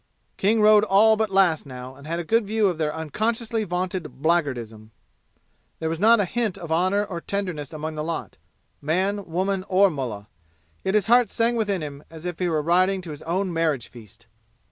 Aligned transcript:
King 0.35 0.61
rode 0.61 0.83
all 0.83 1.15
but 1.15 1.29
last 1.29 1.63
now 1.67 1.93
and 1.93 2.07
had 2.07 2.17
a 2.17 2.23
good 2.23 2.43
view 2.43 2.67
of 2.69 2.79
their 2.79 2.91
unconsciously 2.91 3.63
vaunted 3.65 4.19
blackguardism. 4.23 4.89
There 5.77 5.89
was 5.89 5.99
not 5.99 6.19
a 6.19 6.25
hint 6.25 6.57
of 6.57 6.71
honor 6.71 7.05
or 7.05 7.21
tenderness 7.21 7.71
among 7.71 7.93
the 7.93 8.03
lot, 8.03 8.37
man, 8.81 9.25
woman 9.29 9.63
or 9.69 9.91
mullah. 9.91 10.25
Yet 10.83 10.95
his 10.95 11.05
heart 11.05 11.29
sang 11.29 11.55
within 11.55 11.83
him 11.83 12.03
as 12.09 12.25
if 12.25 12.39
he 12.39 12.49
were 12.49 12.63
riding 12.63 13.01
to 13.01 13.11
his 13.11 13.21
own 13.21 13.53
marriage 13.53 13.89
feast! 13.89 14.25